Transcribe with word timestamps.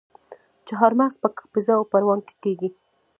چهارمغز 0.67 1.15
په 1.23 1.29
کاپیسا 1.37 1.73
او 1.77 1.85
پروان 1.91 2.19
کې 2.27 2.35
کیږي. 2.43 2.69